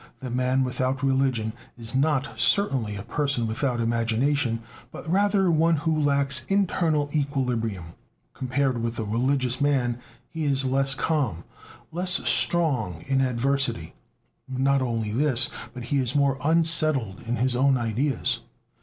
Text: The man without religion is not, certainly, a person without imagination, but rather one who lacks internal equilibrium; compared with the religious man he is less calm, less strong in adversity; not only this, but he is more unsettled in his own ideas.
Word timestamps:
The 0.19 0.31
man 0.31 0.63
without 0.63 1.03
religion 1.03 1.53
is 1.77 1.93
not, 1.93 2.27
certainly, 2.39 2.95
a 2.95 3.03
person 3.03 3.45
without 3.45 3.79
imagination, 3.79 4.63
but 4.91 5.07
rather 5.07 5.51
one 5.51 5.75
who 5.75 5.95
lacks 5.95 6.43
internal 6.47 7.07
equilibrium; 7.13 7.93
compared 8.33 8.81
with 8.81 8.95
the 8.95 9.05
religious 9.05 9.61
man 9.61 9.99
he 10.27 10.45
is 10.45 10.65
less 10.65 10.95
calm, 10.95 11.43
less 11.91 12.13
strong 12.27 13.03
in 13.05 13.21
adversity; 13.21 13.93
not 14.49 14.81
only 14.81 15.11
this, 15.11 15.51
but 15.71 15.83
he 15.83 15.99
is 15.99 16.15
more 16.15 16.39
unsettled 16.43 17.21
in 17.27 17.35
his 17.35 17.55
own 17.55 17.77
ideas. 17.77 18.39